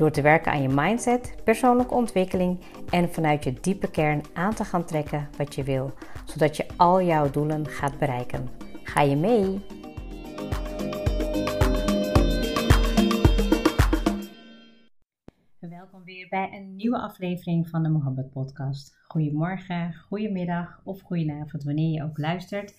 Door 0.00 0.10
te 0.10 0.22
werken 0.22 0.52
aan 0.52 0.62
je 0.62 0.68
mindset, 0.68 1.34
persoonlijke 1.44 1.94
ontwikkeling 1.94 2.60
en 2.90 3.12
vanuit 3.12 3.44
je 3.44 3.52
diepe 3.60 3.90
kern 3.90 4.22
aan 4.32 4.54
te 4.54 4.64
gaan 4.64 4.84
trekken 4.84 5.28
wat 5.36 5.54
je 5.54 5.62
wil, 5.62 5.92
zodat 6.24 6.56
je 6.56 6.66
al 6.76 7.02
jouw 7.02 7.30
doelen 7.30 7.66
gaat 7.66 7.98
bereiken. 7.98 8.48
Ga 8.82 9.00
je 9.00 9.16
mee? 9.16 9.60
Welkom 15.58 16.04
weer 16.04 16.28
bij 16.28 16.50
een 16.52 16.76
nieuwe 16.76 16.98
aflevering 16.98 17.68
van 17.68 17.82
de 17.82 17.88
Mohammed 17.88 18.30
Podcast. 18.30 18.98
Goedemorgen, 19.08 19.94
goedemiddag 19.94 20.80
of 20.84 21.00
goedenavond, 21.00 21.64
wanneer 21.64 21.92
je 21.92 22.04
ook 22.04 22.18
luistert. 22.18 22.74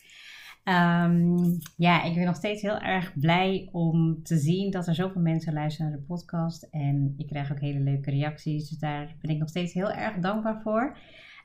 Um, 0.63 1.57
ja, 1.75 2.03
ik 2.03 2.15
ben 2.15 2.25
nog 2.25 2.35
steeds 2.35 2.61
heel 2.61 2.79
erg 2.79 3.19
blij 3.19 3.69
om 3.71 4.23
te 4.23 4.38
zien 4.38 4.72
dat 4.72 4.88
er 4.88 4.95
zoveel 4.95 5.22
mensen 5.22 5.53
luisteren 5.53 5.91
naar 5.91 5.99
de 5.99 6.05
podcast. 6.05 6.63
En 6.72 7.13
ik 7.17 7.27
krijg 7.27 7.52
ook 7.52 7.59
hele 7.59 7.80
leuke 7.80 8.11
reacties. 8.11 8.69
Dus 8.69 8.77
daar 8.77 9.16
ben 9.21 9.31
ik 9.31 9.38
nog 9.38 9.49
steeds 9.49 9.73
heel 9.73 9.91
erg 9.91 10.16
dankbaar 10.16 10.61
voor. 10.61 10.97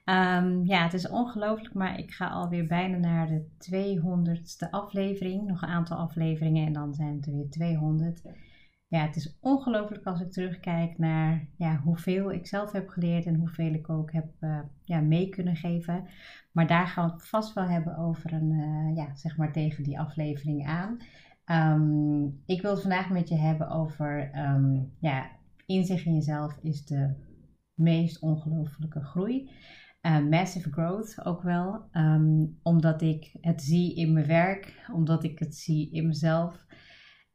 Um, 0.05 0.65
ja, 0.65 0.83
het 0.83 0.95
is 0.95 1.09
ongelooflijk, 1.09 1.75
maar 1.75 1.99
ik 1.99 2.11
ga 2.11 2.29
alweer 2.29 2.67
bijna 2.67 2.97
naar 2.97 3.27
de 3.27 3.45
200ste 3.71 4.71
aflevering. 4.71 5.47
Nog 5.47 5.63
een 5.63 5.69
aantal 5.69 5.97
afleveringen 5.97 6.67
en 6.67 6.73
dan 6.73 6.95
zijn 6.95 7.17
het 7.17 7.27
er 7.27 7.33
weer 7.33 7.51
200 7.51 8.23
ja, 8.89 9.07
het 9.07 9.17
is 9.17 9.39
ongelooflijk 9.41 10.05
als 10.05 10.21
ik 10.21 10.33
terugkijk 10.33 10.99
naar 10.99 11.49
ja, 11.57 11.77
hoeveel 11.77 12.33
ik 12.33 12.47
zelf 12.47 12.73
heb 12.73 12.89
geleerd 12.89 13.27
en 13.27 13.35
hoeveel 13.35 13.73
ik 13.73 13.91
ook 13.91 14.13
heb 14.13 14.33
uh, 14.41 14.61
ja, 14.85 15.01
mee 15.01 15.29
kunnen 15.29 15.57
geven. 15.57 16.09
Maar 16.53 16.67
daar 16.67 16.87
gaan 16.87 17.07
we 17.07 17.13
het 17.13 17.29
vast 17.29 17.55
wel 17.55 17.69
hebben 17.69 17.97
over 17.97 18.33
een, 18.33 18.51
uh, 18.51 18.97
ja, 18.97 19.15
zeg 19.15 19.37
maar 19.37 19.53
tegen 19.53 19.85
die 19.85 20.01
aflevering 20.01 20.67
aan. 20.67 20.99
Um, 21.51 22.43
ik 22.47 22.63
wil 22.63 22.71
het 22.71 22.81
vandaag 22.81 23.11
met 23.11 23.29
je 23.29 23.37
hebben 23.37 23.69
over 23.69 24.31
um, 24.39 24.93
ja, 25.01 25.31
inzicht 25.67 26.05
in 26.05 26.15
jezelf 26.15 26.59
is 26.63 26.85
de 26.85 27.15
meest 27.75 28.21
ongelooflijke 28.21 29.01
groei. 29.01 29.51
Uh, 30.03 30.29
massive 30.29 30.73
growth 30.73 31.25
ook 31.25 31.43
wel, 31.43 31.89
um, 31.93 32.59
omdat 32.63 33.03
ik 33.03 33.37
het 33.41 33.63
zie 33.63 33.95
in 33.95 34.13
mijn 34.13 34.27
werk, 34.27 34.89
omdat 34.93 35.25
ik 35.25 35.39
het 35.39 35.55
zie 35.55 35.91
in 35.91 36.07
mezelf. 36.07 36.66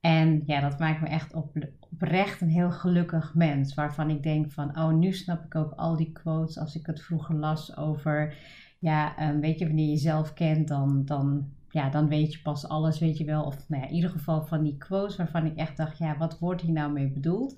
En 0.02 0.44
ja, 0.46 0.60
dat 0.60 0.80
maakt 0.80 1.02
me 1.02 1.08
echt 1.08 1.34
op, 1.34 1.56
oprecht 1.80 2.42
een 2.42 2.50
heel 2.50 2.72
gelukkig 2.72 3.36
mens. 3.36 3.74
Waarvan 3.74 4.10
ik 4.10 4.24
denk 4.24 4.52
van, 4.52 4.78
oh, 4.78 4.94
nu 4.94 5.14
snap 5.14 5.46
ik 5.46 5.56
ook 5.56 5.72
al 5.72 5.96
die 5.96 6.12
quotes 6.12 6.58
als 6.58 6.76
ik 6.76 6.86
het 6.86 7.02
vroeger 7.02 7.36
las 7.36 7.78
over, 7.78 8.38
ja, 8.80 9.30
um, 9.30 9.40
weet 9.40 9.60
je, 9.60 9.66
wanneer 9.66 9.86
je 9.86 9.92
jezelf 9.92 10.34
kent, 10.34 10.68
dan, 10.68 11.06
dan, 11.06 11.50
ja, 11.70 11.90
dan 11.90 12.08
weet 12.08 12.34
je 12.34 12.42
pas 12.42 12.68
alles, 12.68 13.00
weet 13.00 13.18
je 13.18 13.26
wel. 13.26 13.44
Of 13.44 13.70
nou 13.70 13.82
ja, 13.82 13.88
in 13.88 13.96
ieder 13.96 14.10
geval 14.10 14.46
van 14.46 14.64
die 14.64 14.78
quotes 14.78 15.16
waarvan 15.16 15.46
ik 15.46 15.56
echt 15.56 15.78
dacht, 15.78 15.98
ja, 15.98 16.18
wat 16.18 16.40
wordt 16.40 16.62
hier 16.62 16.74
nou 16.74 16.92
mee 16.92 17.12
bedoeld? 17.12 17.58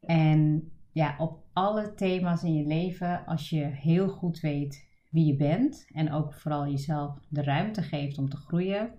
En 0.00 0.70
ja, 0.92 1.14
op 1.18 1.44
alle 1.52 1.94
thema's 1.94 2.42
in 2.42 2.54
je 2.54 2.66
leven, 2.66 3.26
als 3.26 3.50
je 3.50 3.64
heel 3.64 4.08
goed 4.08 4.40
weet 4.40 4.90
wie 5.10 5.26
je 5.26 5.36
bent 5.36 5.86
en 5.94 6.12
ook 6.12 6.34
vooral 6.34 6.66
jezelf 6.66 7.18
de 7.28 7.42
ruimte 7.42 7.82
geeft 7.82 8.18
om 8.18 8.28
te 8.28 8.36
groeien, 8.36 8.90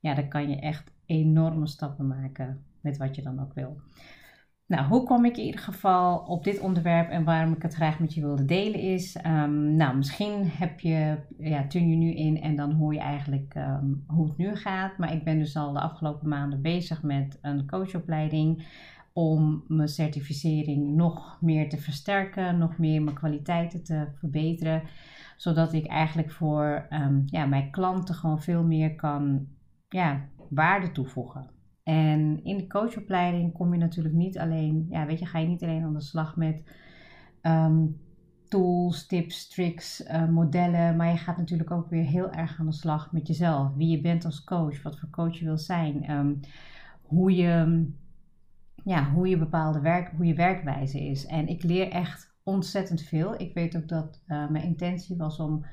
ja, 0.00 0.14
dan 0.14 0.28
kan 0.28 0.50
je 0.50 0.56
echt 0.56 0.96
enorme 1.08 1.66
stappen 1.66 2.06
maken 2.06 2.64
met 2.80 2.96
wat 2.96 3.16
je 3.16 3.22
dan 3.22 3.40
ook 3.40 3.54
wil. 3.54 3.80
Nou, 4.66 4.86
hoe 4.86 5.04
kom 5.04 5.24
ik 5.24 5.36
in 5.36 5.44
ieder 5.44 5.60
geval 5.60 6.18
op 6.18 6.44
dit 6.44 6.60
onderwerp 6.60 7.10
en 7.10 7.24
waarom 7.24 7.52
ik 7.52 7.62
het 7.62 7.74
graag 7.74 8.00
met 8.00 8.14
je 8.14 8.20
wilde 8.20 8.44
delen 8.44 8.80
is, 8.80 9.16
um, 9.26 9.76
nou, 9.76 9.96
misschien 9.96 10.44
heb 10.44 10.80
je, 10.80 11.18
ja, 11.38 11.66
tun 11.66 11.90
je 11.90 11.96
nu 11.96 12.14
in 12.14 12.40
en 12.40 12.56
dan 12.56 12.72
hoor 12.72 12.94
je 12.94 13.00
eigenlijk 13.00 13.54
um, 13.56 14.04
hoe 14.06 14.26
het 14.28 14.36
nu 14.36 14.56
gaat. 14.56 14.98
Maar 14.98 15.12
ik 15.12 15.24
ben 15.24 15.38
dus 15.38 15.56
al 15.56 15.72
de 15.72 15.80
afgelopen 15.80 16.28
maanden 16.28 16.62
bezig 16.62 17.02
met 17.02 17.38
een 17.42 17.66
coachopleiding 17.66 18.66
om 19.12 19.64
mijn 19.68 19.88
certificering 19.88 20.94
nog 20.94 21.38
meer 21.40 21.68
te 21.68 21.78
versterken, 21.78 22.58
nog 22.58 22.78
meer 22.78 23.02
mijn 23.02 23.16
kwaliteiten 23.16 23.84
te 23.84 24.06
verbeteren, 24.14 24.82
zodat 25.36 25.72
ik 25.72 25.86
eigenlijk 25.86 26.30
voor 26.30 26.86
um, 26.90 27.22
ja, 27.26 27.46
mijn 27.46 27.70
klanten 27.70 28.14
gewoon 28.14 28.40
veel 28.40 28.62
meer 28.62 28.94
kan 28.94 29.46
ja, 29.88 30.28
waarde 30.50 30.92
toevoegen. 30.92 31.50
En 31.82 32.44
in 32.44 32.56
de 32.56 32.66
coachopleiding 32.66 33.52
kom 33.52 33.72
je 33.72 33.78
natuurlijk 33.78 34.14
niet 34.14 34.38
alleen, 34.38 34.86
ja, 34.90 35.06
weet 35.06 35.18
je, 35.18 35.26
ga 35.26 35.38
je 35.38 35.46
niet 35.46 35.62
alleen 35.62 35.82
aan 35.82 35.94
de 35.94 36.00
slag 36.00 36.36
met 36.36 36.62
um, 37.42 38.00
tools, 38.48 39.06
tips, 39.06 39.48
tricks, 39.48 40.06
uh, 40.06 40.28
modellen, 40.28 40.96
maar 40.96 41.10
je 41.10 41.16
gaat 41.16 41.36
natuurlijk 41.36 41.70
ook 41.70 41.90
weer 41.90 42.04
heel 42.04 42.30
erg 42.30 42.60
aan 42.60 42.66
de 42.66 42.72
slag 42.72 43.12
met 43.12 43.26
jezelf. 43.26 43.74
Wie 43.74 43.88
je 43.88 44.00
bent 44.00 44.24
als 44.24 44.44
coach, 44.44 44.82
wat 44.82 44.98
voor 44.98 45.10
coach 45.10 45.38
je 45.38 45.44
wil 45.44 45.58
zijn, 45.58 46.10
um, 46.10 46.40
hoe 47.02 47.34
je, 47.34 47.86
ja, 48.84 49.10
hoe 49.10 49.28
je 49.28 49.38
bepaalde 49.38 49.80
werk, 49.80 50.12
hoe 50.16 50.26
je 50.26 50.34
werkwijze 50.34 51.00
is. 51.00 51.26
En 51.26 51.48
ik 51.48 51.62
leer 51.62 51.90
echt 51.90 52.36
ontzettend 52.42 53.02
veel. 53.02 53.40
Ik 53.40 53.54
weet 53.54 53.76
ook 53.76 53.88
dat 53.88 54.22
uh, 54.26 54.48
mijn 54.48 54.64
intentie 54.64 55.16
was 55.16 55.38
om 55.38 55.64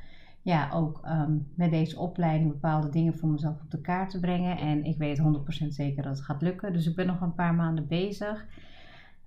ja, 0.46 0.70
ook 0.74 1.02
um, 1.06 1.48
met 1.56 1.72
deze 1.72 2.00
opleiding 2.00 2.52
bepaalde 2.52 2.90
dingen 2.90 3.18
voor 3.18 3.30
mezelf 3.30 3.62
op 3.62 3.72
de 3.72 3.82
kaart 3.82 4.10
te 4.10 4.20
brengen. 4.20 4.58
En 4.58 4.84
ik 4.84 4.98
weet 4.98 5.22
100% 5.22 5.68
zeker 5.68 6.04
dat 6.04 6.16
het 6.16 6.26
gaat 6.26 6.42
lukken. 6.42 6.74
Dus 6.74 6.88
ik 6.88 6.96
ben 6.96 7.06
nog 7.06 7.22
een 7.22 7.36
paar 7.36 7.54
maanden 7.54 7.88
bezig. 7.88 8.46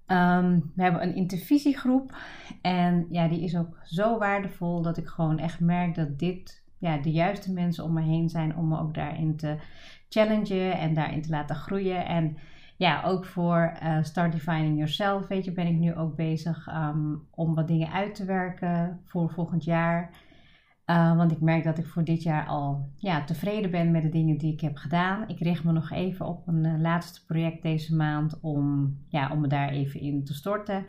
Um, 0.07 0.73
we 0.75 0.83
hebben 0.83 1.03
een 1.03 1.15
intervisiegroep. 1.15 2.17
En 2.63 3.07
ja, 3.11 3.29
die 3.29 3.41
is 3.41 3.57
ook 3.57 3.79
zo 3.83 4.19
waardevol 4.19 4.83
dat 4.83 4.97
ik 4.97 5.07
gewoon 5.07 5.39
echt 5.39 5.61
merk 5.61 5.95
dat 5.95 6.19
dit 6.19 6.65
ja, 6.79 6.99
de 6.99 7.11
juiste 7.11 7.53
mensen 7.53 7.85
om 7.85 7.93
me 7.93 8.03
heen 8.03 8.29
zijn 8.29 8.57
om 8.57 8.69
me 8.69 8.79
ook 8.79 8.95
daarin 8.95 9.37
te 9.37 9.57
challengen 10.09 10.79
en 10.79 10.95
daarin 10.95 11.23
te 11.23 11.31
laten 11.31 11.57
groeien. 11.57 12.07
En 12.07 12.37
ja, 12.77 13.03
ook 13.03 13.25
voor 13.25 13.73
uh, 13.83 14.03
Start 14.03 14.33
Defining 14.33 14.77
Yourself, 14.77 15.27
weet 15.27 15.45
je, 15.45 15.53
ben 15.53 15.67
ik 15.67 15.79
nu 15.79 15.95
ook 15.95 16.17
bezig 16.17 16.69
um, 16.75 17.27
om 17.31 17.55
wat 17.55 17.69
dingen 17.69 17.93
uit 17.93 18.15
te 18.15 18.25
werken 18.25 19.01
voor 19.05 19.31
volgend 19.31 19.65
jaar. 19.65 20.27
Uh, 20.91 21.17
want 21.17 21.33
ik 21.33 21.41
merk 21.41 21.65
dat 21.65 21.79
ik 21.79 21.87
voor 21.87 22.05
dit 22.05 22.23
jaar 22.23 22.47
al 22.47 22.89
ja, 22.97 23.25
tevreden 23.25 23.71
ben 23.71 23.91
met 23.91 24.03
de 24.03 24.09
dingen 24.09 24.39
die 24.39 24.53
ik 24.53 24.61
heb 24.61 24.77
gedaan. 24.77 25.29
Ik 25.29 25.39
richt 25.39 25.65
me 25.65 25.73
nog 25.73 25.91
even 25.91 26.27
op 26.27 26.49
een 26.49 26.65
uh, 26.65 26.81
laatste 26.81 27.25
project 27.25 27.63
deze 27.63 27.97
maand 27.97 28.41
om, 28.41 28.97
ja, 29.09 29.33
om 29.33 29.41
me 29.41 29.49
daar 29.49 29.69
even 29.69 30.01
in 30.01 30.25
te 30.25 30.35
storten. 30.35 30.87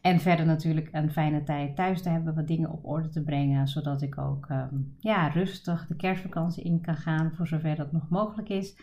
En 0.00 0.20
verder 0.20 0.46
natuurlijk 0.46 0.88
een 0.92 1.10
fijne 1.10 1.42
tijd 1.42 1.76
thuis 1.76 2.02
te 2.02 2.08
hebben, 2.08 2.34
wat 2.34 2.46
dingen 2.46 2.70
op 2.70 2.86
orde 2.86 3.08
te 3.08 3.22
brengen. 3.22 3.68
Zodat 3.68 4.02
ik 4.02 4.18
ook 4.18 4.48
um, 4.50 4.94
ja, 4.98 5.28
rustig 5.28 5.86
de 5.86 5.96
kerstvakantie 5.96 6.64
in 6.64 6.80
kan 6.80 6.96
gaan, 6.96 7.32
voor 7.32 7.46
zover 7.46 7.76
dat 7.76 7.92
nog 7.92 8.08
mogelijk 8.08 8.48
is. 8.48 8.76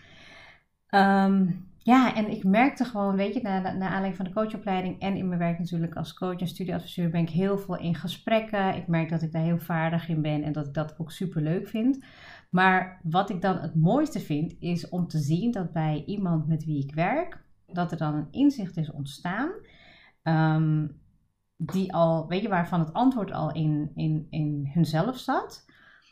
Um, 0.90 1.68
ja, 1.90 2.16
en 2.16 2.32
ik 2.32 2.44
merkte 2.44 2.86
gewoon, 2.86 3.16
weet 3.16 3.34
je, 3.34 3.42
na, 3.42 3.60
na 3.60 3.72
aanleiding 3.72 4.16
van 4.16 4.26
de 4.26 4.34
coachopleiding 4.34 5.00
en 5.00 5.16
in 5.16 5.28
mijn 5.28 5.40
werk 5.40 5.60
natuurlijk 5.60 5.96
als 5.96 6.14
coach 6.14 6.40
en 6.40 6.48
studieadviseur 6.48 7.10
ben 7.10 7.22
ik 7.22 7.30
heel 7.30 7.58
veel 7.58 7.78
in 7.78 7.96
gesprekken. 7.96 8.76
Ik 8.76 8.88
merk 8.88 9.10
dat 9.10 9.22
ik 9.22 9.32
daar 9.32 9.44
heel 9.44 9.60
vaardig 9.60 10.10
in 10.10 10.22
ben 10.22 10.44
en 10.44 10.52
dat 10.52 10.68
ik 10.68 10.74
dat 10.74 11.00
ook 11.00 11.12
super 11.12 11.42
leuk 11.42 11.68
vind. 11.68 12.06
Maar 12.50 13.00
wat 13.04 13.30
ik 13.30 13.42
dan 13.42 13.58
het 13.58 13.76
mooiste 13.76 14.20
vind, 14.20 14.56
is 14.60 14.90
om 14.90 15.08
te 15.08 15.18
zien 15.18 15.52
dat 15.52 15.72
bij 15.74 16.04
iemand 16.06 16.48
met 16.48 16.66
wie 16.66 16.84
ik 16.84 16.94
werk, 16.94 17.44
dat 17.66 17.92
er 17.92 17.98
dan 17.98 18.16
een 18.16 18.28
inzicht 18.32 18.78
is 18.78 18.92
ontstaan. 18.92 19.50
Um, 20.24 21.02
die 21.58 21.94
al, 21.94 22.28
weet 22.28 22.42
je, 22.42 22.50
waarvan 22.50 22.80
het 22.80 22.94
antwoord 22.94 23.32
al 23.32 23.52
in, 23.52 23.92
in, 23.96 24.28
in 24.30 24.70
hunzelf 24.74 25.18
zat. 25.18 25.66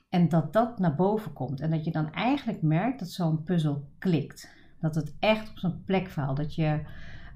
En 0.10 0.30
dat 0.30 0.54
dat 0.54 0.80
naar 0.80 0.96
boven 0.96 1.34
komt. 1.34 1.62
En 1.62 1.70
dat 1.70 1.86
je 1.86 1.92
dan 1.92 2.12
eigenlijk 2.12 2.62
merkt 2.62 3.00
dat 3.00 3.10
zo'n 3.10 3.44
puzzel 3.44 3.90
klikt. 4.00 4.56
Dat 4.80 4.96
het 4.96 5.16
echt 5.20 5.50
op 5.50 5.58
zijn 5.58 5.84
plek 5.86 6.10
valt. 6.10 6.38
Dat 6.38 6.56
je 6.56 6.80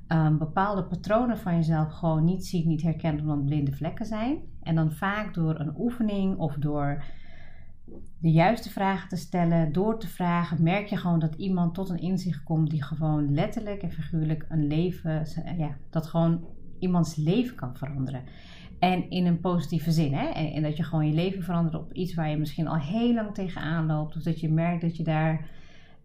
um, 0.08 0.38
bepaalde 0.38 0.84
patronen 0.84 1.38
van 1.38 1.56
jezelf 1.56 1.92
gewoon 1.92 2.24
niet 2.24 2.46
ziet, 2.46 2.66
niet 2.66 2.82
herkent, 2.82 3.22
omdat 3.22 3.46
blinde 3.46 3.72
vlekken 3.72 4.06
zijn. 4.06 4.38
En 4.64 4.76
dan 4.76 4.92
vaak 4.92 5.34
door 5.34 5.60
een 5.60 5.74
oefening 5.78 6.38
of 6.38 6.56
door 6.56 7.04
de 8.20 8.32
juiste 8.32 8.70
vragen 8.70 9.10
te 9.10 9.16
stellen, 9.16 9.72
door 9.72 10.00
te 10.00 10.08
vragen, 10.08 10.64
merk 10.64 10.88
je 10.88 10.98
gewoon 10.98 11.20
dat 11.20 11.36
iemand 11.36 11.74
tot 11.74 11.90
een 11.90 12.02
inzicht 12.02 12.44
komt 12.44 12.70
die 12.70 12.84
gewoon 12.84 13.34
letterlijk 13.34 13.82
en 13.82 13.92
figuurlijk 13.92 14.46
een 14.50 14.68
leven, 14.68 15.26
ja, 15.58 15.78
dat 15.90 16.08
gewoon 16.08 16.46
iemands 16.80 17.16
leven 17.16 17.56
kan 17.56 17.76
veranderen. 17.76 18.24
En 18.80 19.10
in 19.10 19.26
een 19.26 19.40
positieve 19.40 19.92
zin. 19.92 20.14
Hè? 20.14 20.28
En, 20.28 20.52
en, 20.52 20.62
dat 20.62 20.78
je 20.78 20.84
gewoon 20.84 21.08
je 21.08 21.14
leven 21.14 21.44
verandert 21.44 21.76
op 21.76 21.94
iets 21.94 22.14
waar 22.14 22.30
je 22.30 22.38
misschien 22.38 22.68
al 22.68 22.80
heel 22.80 23.14
lang 23.14 23.34
tegenaan 23.34 23.86
loopt. 23.86 24.16
Of 24.16 24.22
dat 24.22 24.40
je 24.40 24.50
merkt 24.50 24.82
dat 24.82 24.98
je 24.98 25.04
daar 25.04 25.50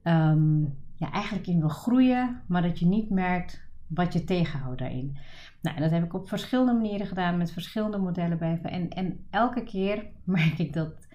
um, 0.02 0.74
ja, 0.96 1.12
eigenlijk 1.12 1.46
in 1.46 1.60
wil 1.60 1.68
groeien, 1.68 2.42
maar 2.46 2.62
dat 2.62 2.78
je 2.78 2.86
niet 2.86 3.10
merkt 3.10 3.64
wat 3.86 4.12
je 4.12 4.24
tegenhoudt 4.24 4.78
daarin. 4.78 5.16
Nou, 5.62 5.76
en 5.76 5.82
dat 5.82 5.90
heb 5.90 6.04
ik 6.04 6.14
op 6.14 6.28
verschillende 6.28 6.72
manieren 6.72 7.06
gedaan 7.06 7.36
met 7.36 7.52
verschillende 7.52 7.98
modellen 7.98 8.38
bij. 8.38 8.58
En, 8.62 8.88
en 8.88 9.26
elke 9.30 9.62
keer 9.62 10.06
merk 10.24 10.58
ik 10.58 10.72
dat 10.72 11.06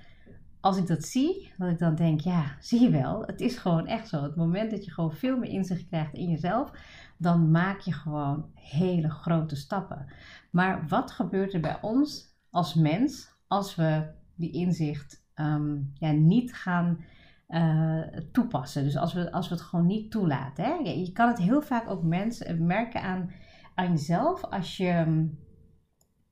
als 0.61 0.77
ik 0.77 0.87
dat 0.87 1.03
zie, 1.03 1.51
dat 1.57 1.69
ik 1.69 1.79
dan 1.79 1.95
denk, 1.95 2.19
ja, 2.19 2.55
zie 2.59 2.81
je 2.81 2.89
wel, 2.89 3.21
het 3.25 3.41
is 3.41 3.57
gewoon 3.57 3.87
echt 3.87 4.07
zo. 4.07 4.23
Het 4.23 4.35
moment 4.35 4.71
dat 4.71 4.85
je 4.85 4.91
gewoon 4.91 5.13
veel 5.13 5.37
meer 5.37 5.49
inzicht 5.49 5.87
krijgt 5.87 6.13
in 6.13 6.29
jezelf, 6.29 6.71
dan 7.17 7.51
maak 7.51 7.79
je 7.79 7.93
gewoon 7.93 8.45
hele 8.53 9.09
grote 9.09 9.55
stappen. 9.55 10.05
Maar 10.51 10.87
wat 10.87 11.11
gebeurt 11.11 11.53
er 11.53 11.59
bij 11.59 11.81
ons 11.81 12.35
als 12.49 12.73
mens 12.73 13.35
als 13.47 13.75
we 13.75 14.07
die 14.35 14.51
inzicht 14.51 15.23
ehm, 15.33 15.77
ja, 15.93 16.11
niet 16.11 16.53
gaan 16.53 17.05
uh, 17.51 18.01
toepassen? 18.31 18.83
Dus 18.83 18.97
als 18.97 19.13
we, 19.13 19.31
als 19.31 19.49
we 19.49 19.55
het 19.55 19.63
gewoon 19.63 19.85
niet 19.85 20.11
toelaten. 20.11 20.63
Hè? 20.63 20.73
Je 20.73 21.11
kan 21.11 21.27
het 21.27 21.37
heel 21.37 21.61
vaak 21.61 21.89
ook 21.89 22.03
mensen 22.03 22.65
merken 22.65 23.01
aan, 23.01 23.31
aan 23.75 23.91
jezelf 23.91 24.43
als 24.43 24.77
je 24.77 24.87
ehm, 24.87 25.25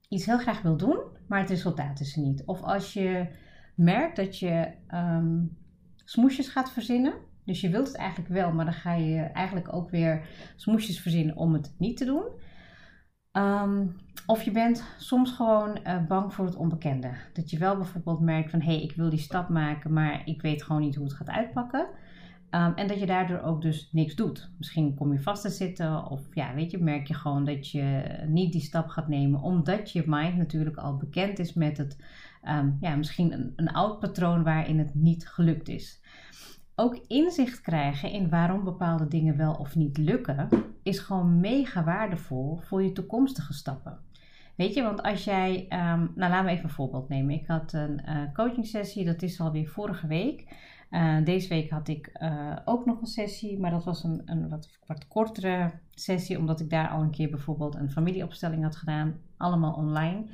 iets 0.10 0.26
heel 0.26 0.38
graag 0.38 0.62
wil 0.62 0.78
doen, 0.78 1.00
maar 1.28 1.40
het 1.40 1.50
resultaat 1.50 2.00
is 2.00 2.16
er 2.16 2.22
niet. 2.22 2.44
Of 2.46 2.62
als 2.62 2.94
je 2.94 3.28
merkt 3.76 4.16
dat 4.16 4.40
je 4.40 4.72
um, 4.94 5.58
smoesjes 5.96 6.48
gaat 6.48 6.72
verzinnen. 6.72 7.14
Dus 7.46 7.62
je 7.62 7.70
wilt 7.70 7.88
het 7.88 7.96
eigenlijk 7.96 8.30
wel, 8.30 8.52
maar 8.52 8.66
dan 8.66 8.74
ga 8.74 8.94
je 8.94 9.20
eigenlijk 9.20 9.74
ook 9.74 9.90
weer 9.90 10.28
smoesjes 10.56 11.02
verzinnen 11.02 11.36
om 11.36 11.54
het 11.54 11.74
niet 11.78 11.98
te 11.98 12.06
doen. 12.06 12.24
Ehm, 13.32 13.88
of 14.26 14.44
je 14.44 14.52
bent 14.52 14.84
soms 14.98 15.32
gewoon 15.32 15.80
uh, 15.84 16.06
bang 16.08 16.34
voor 16.34 16.46
het 16.46 16.56
onbekende. 16.56 17.12
Dat 17.34 17.50
je 17.50 17.58
wel 17.58 17.76
bijvoorbeeld 17.76 18.20
merkt 18.20 18.50
van 18.50 18.62
hé, 18.62 18.74
hey, 18.74 18.82
ik 18.82 18.96
wil 18.96 19.10
die 19.10 19.20
stap 19.20 19.50
maken, 19.50 19.94
maar 19.94 20.22
ik 20.26 20.42
weet 20.42 20.64
gewoon 20.64 20.82
niet 20.82 20.96
hoe 20.96 21.06
het 21.06 21.14
gaat 21.14 21.30
uitpakken. 21.30 21.88
Um, 22.52 22.74
en 22.76 22.88
dat 22.88 23.00
je 23.00 23.06
daardoor 23.06 23.42
ook 23.42 23.62
dus 23.62 23.90
niks 23.92 24.16
doet. 24.16 24.52
Misschien 24.58 24.96
kom 24.96 25.14
je 25.14 25.20
vast 25.20 25.42
te 25.42 25.50
zitten 25.50 26.06
of 26.06 26.36
ja, 26.36 26.54
weet 26.54 26.72
je, 26.72 26.78
merk 26.78 27.08
je 27.08 27.14
gewoon 27.14 27.46
dat 27.46 27.70
je 27.70 28.04
niet 28.28 28.52
die 28.52 28.62
stap 28.62 28.88
gaat 28.88 29.08
nemen, 29.08 29.42
omdat 29.42 29.92
je 29.92 30.04
mind 30.06 30.38
natuurlijk 30.38 30.78
al 30.78 30.98
bekend 30.98 31.40
is 31.40 31.54
met 31.54 31.78
het 31.78 31.98
um, 32.48 32.78
ja, 32.82 32.96
misschien 32.96 33.34
een, 33.34 33.54
een 33.56 33.72
oud 33.72 34.00
patroon 34.00 34.44
waarin 34.44 34.80
het 34.80 34.96
niet 34.96 35.28
gelukt 35.28 35.68
is. 35.68 36.02
Ook 36.80 37.00
inzicht 37.08 37.62
krijgen 37.62 38.12
in 38.12 38.30
waarom 38.30 38.64
bepaalde 38.64 39.08
dingen 39.08 39.38
wel 39.38 39.54
of 39.54 39.76
niet 39.76 39.98
lukken, 39.98 40.48
is 40.84 41.00
gewoon 41.00 41.40
mega 41.40 41.84
waardevol 41.84 42.58
voor 42.58 42.84
je 42.84 42.92
toekomstige 42.92 43.54
stappen. 43.54 43.98
Weet 44.56 44.74
je, 44.74 44.84
want 44.84 45.02
als 45.02 45.24
jij, 45.24 45.64
um, 45.64 46.12
nou 46.16 46.32
laten 46.32 46.46
we 46.46 46.52
even 46.52 46.64
een 46.64 46.70
voorbeeld 46.70 47.10
nemen. 47.10 47.36
Ik 47.36 47.48
had 47.48 47.74
een 47.74 48.02
uh, 48.06 48.34
coaching 48.34 48.66
sessie, 48.68 49.06
dat 49.06 49.22
is 49.22 49.40
alweer 49.40 49.68
vorige 49.68 50.08
week. 50.08 50.46
Uh, 50.92 51.26
deze 51.26 51.50
week 51.50 51.70
had 51.70 51.88
ik 51.88 52.18
uh, 52.22 52.56
ook 52.66 52.86
nog 52.86 53.02
een 53.02 53.08
sessie, 53.08 53.60
maar 53.60 53.72
dat 53.72 53.84
was 53.84 54.04
een, 54.04 54.22
een 54.26 54.50
wat, 54.50 54.70
wat 54.86 55.08
kortere 55.08 55.72
sessie, 55.90 56.38
omdat 56.38 56.60
ik 56.60 56.70
daar 56.70 56.90
al 56.90 57.02
een 57.02 57.12
keer 57.12 57.30
bijvoorbeeld 57.30 57.76
een 57.76 57.92
familieopstelling 57.92 58.64
had 58.64 58.76
gedaan, 58.76 59.16
allemaal 59.38 59.74
online. 59.74 60.26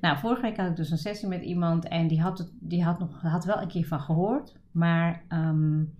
Nou, 0.00 0.18
vorige 0.18 0.42
week 0.42 0.56
had 0.56 0.70
ik 0.70 0.76
dus 0.76 0.90
een 0.90 0.98
sessie 0.98 1.28
met 1.28 1.42
iemand 1.42 1.88
en 1.88 2.06
die 2.06 2.20
had, 2.20 2.38
het, 2.38 2.50
die 2.60 2.84
had, 2.84 2.98
nog, 2.98 3.20
had 3.22 3.44
wel 3.44 3.60
een 3.60 3.68
keer 3.68 3.86
van 3.86 4.00
gehoord, 4.00 4.56
maar 4.76 5.22
um, 5.28 5.94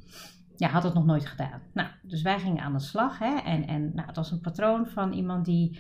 ja, 0.57 0.69
had 0.69 0.83
het 0.83 0.95
nog 0.95 1.07
nooit 1.07 1.27
gedaan. 1.27 1.61
Nou, 1.73 1.89
dus 2.03 2.23
wij 2.23 2.39
gingen 2.39 2.63
aan 2.63 2.73
de 2.73 2.79
slag 2.79 3.19
hè, 3.19 3.37
en, 3.37 3.67
en 3.67 3.95
nou, 3.95 4.07
het 4.07 4.17
was 4.17 4.31
een 4.31 4.41
patroon 4.41 4.87
van 4.87 5.13
iemand 5.13 5.45
die 5.45 5.79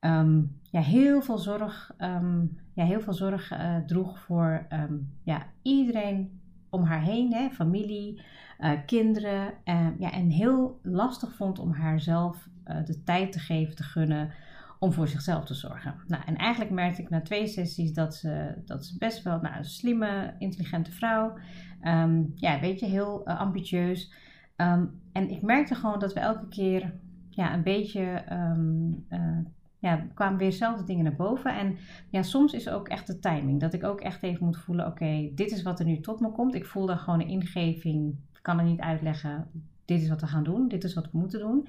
um, 0.00 0.60
ja, 0.70 0.80
heel 0.80 1.22
veel 1.22 1.38
zorg, 1.38 1.94
um, 1.98 2.58
ja, 2.74 2.84
heel 2.84 3.00
veel 3.00 3.12
zorg 3.12 3.52
uh, 3.52 3.76
droeg 3.76 4.18
voor 4.18 4.66
ja, 5.24 5.46
iedereen 5.62 6.40
om 6.70 6.82
haar 6.82 7.02
heen, 7.02 7.32
hè, 7.32 7.48
familie, 7.50 8.22
uh, 8.60 8.70
kinderen. 8.86 9.52
Uh, 9.64 9.88
ja, 9.98 10.12
en 10.12 10.30
heel 10.30 10.80
lastig 10.82 11.34
vond 11.34 11.58
om 11.58 11.72
haarzelf 11.72 12.48
de 12.84 13.02
tijd 13.02 13.32
te 13.32 13.38
geven, 13.38 13.76
te 13.76 13.82
gunnen 13.82 14.30
om 14.78 14.92
voor 14.92 15.08
zichzelf 15.08 15.44
te 15.44 15.54
zorgen. 15.54 15.94
Nou, 16.06 16.22
en 16.26 16.36
eigenlijk 16.36 16.70
merkte 16.70 17.02
ik 17.02 17.10
na 17.10 17.20
twee 17.20 17.46
sessies 17.46 17.92
dat 17.92 18.14
ze, 18.14 18.62
dat 18.64 18.94
best 18.98 19.22
wel 19.22 19.40
nou, 19.40 19.56
een 19.56 19.64
slimme, 19.64 20.34
intelligente 20.38 20.92
vrouw. 20.92 21.38
Um, 21.82 22.32
ja, 22.34 22.60
weet 22.60 22.80
je, 22.80 22.86
heel 22.86 23.28
uh, 23.28 23.40
ambitieus. 23.40 24.12
Um, 24.56 25.00
en 25.12 25.30
ik 25.30 25.42
merkte 25.42 25.74
gewoon 25.74 25.98
dat 25.98 26.12
we 26.12 26.20
elke 26.20 26.48
keer 26.48 26.94
ja, 27.30 27.54
een 27.54 27.62
beetje. 27.62 28.24
Um, 28.32 29.06
uh, 29.10 29.38
ja, 29.78 30.06
kwamen 30.14 30.38
weer 30.38 30.50
dezelfde 30.50 30.84
dingen 30.84 31.04
naar 31.04 31.16
boven. 31.16 31.58
En 31.58 31.76
ja, 32.10 32.22
soms 32.22 32.52
is 32.52 32.68
ook 32.68 32.88
echt 32.88 33.06
de 33.06 33.18
timing. 33.18 33.60
Dat 33.60 33.72
ik 33.72 33.84
ook 33.84 34.00
echt 34.00 34.22
even 34.22 34.44
moet 34.44 34.56
voelen: 34.56 34.86
oké, 34.86 35.30
dit 35.34 35.50
is 35.50 35.62
wat 35.62 35.80
er 35.80 35.86
nu 35.86 36.00
tot 36.00 36.20
me 36.20 36.30
komt. 36.32 36.54
Ik 36.54 36.66
voel 36.66 36.86
daar 36.86 36.98
gewoon 36.98 37.20
een 37.20 37.28
ingeving. 37.28 38.16
Ik 38.32 38.42
kan 38.42 38.58
het 38.58 38.66
niet 38.66 38.80
uitleggen. 38.80 39.50
Dit 39.86 40.02
is 40.02 40.08
wat 40.08 40.20
we 40.20 40.26
gaan 40.26 40.44
doen. 40.44 40.68
Dit 40.68 40.84
is 40.84 40.94
wat 40.94 41.10
we 41.10 41.18
moeten 41.18 41.40
doen. 41.40 41.68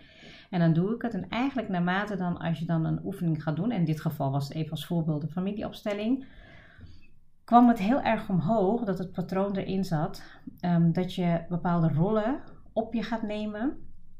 En 0.50 0.60
dan 0.60 0.74
doe 0.74 0.96
ik 0.96 1.02
het. 1.02 1.14
En 1.14 1.30
eigenlijk 1.30 1.70
naarmate 1.70 2.16
dan, 2.16 2.38
als 2.38 2.60
je 2.60 2.66
dan 2.66 2.86
een 2.86 3.06
oefening 3.06 3.44
gaat 3.44 3.56
doen, 3.56 3.72
en 3.72 3.80
in 3.80 3.86
dit 3.86 4.02
geval 4.02 4.32
was 4.32 4.48
het 4.48 4.58
even 4.58 4.72
als 4.72 4.86
voorbeeld 4.86 5.22
de 5.22 5.28
familieopstelling, 5.28 6.26
kwam 7.44 7.68
het 7.68 7.80
heel 7.80 8.02
erg 8.02 8.30
omhoog 8.30 8.84
dat 8.84 8.98
het 8.98 9.12
patroon 9.12 9.56
erin 9.56 9.86
zat 9.86 10.24
um, 10.62 10.94
dat 10.94 11.14
je 11.14 11.46
bepaalde 11.50 11.88
rollen 11.88 12.40
op 12.74 12.94
je 12.94 13.04
gaat 13.04 13.22
nemen. 13.22 13.78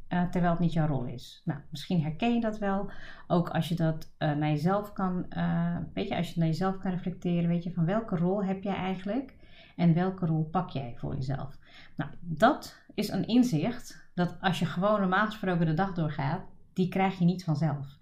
Uh, 0.10 0.30
terwijl 0.30 0.52
het 0.52 0.62
niet 0.62 0.74
jouw 0.74 0.88
rol 0.88 1.06
is. 1.06 1.42
Nou, 1.46 1.60
misschien 1.70 2.02
herken 2.02 2.34
je 2.34 2.42
dat 2.42 2.58
wel. 2.58 2.92
Ook 3.28 3.50
als 3.50 3.70
je 3.70 3.76
dat 3.76 4.12
uh, 4.20 4.36
naar 4.36 4.50
jezelf 4.50 4.94
kan, 4.94 5.26
uh, 5.38 5.78
weet 5.94 6.08
je, 6.08 6.16
als 6.16 6.34
je 6.34 6.40
naar 6.40 6.48
jezelf 6.48 6.78
kan 6.78 6.92
reflecteren, 6.92 7.50
weet 7.50 7.64
je, 7.64 7.74
van 7.74 7.86
welke 7.86 8.16
rol 8.16 8.44
heb 8.44 8.64
jij 8.64 8.76
eigenlijk 8.76 9.37
en 9.78 9.94
welke 9.94 10.26
rol 10.26 10.44
pak 10.44 10.70
jij 10.70 10.94
voor 10.98 11.16
jezelf. 11.16 11.58
Nou, 11.96 12.12
dat 12.22 12.84
is 12.94 13.10
een 13.10 13.28
inzicht 13.28 14.10
dat 14.14 14.38
als 14.42 14.60
je 14.60 14.66
gewoon 14.66 15.00
normaal 15.00 15.26
gesproken 15.26 15.66
de 15.66 15.74
dag 15.74 15.94
doorgaat, 15.94 16.46
die 16.74 16.90
krijg 16.90 17.20
je 17.20 17.26
niet 17.26 17.44
vanzelf. 17.44 17.98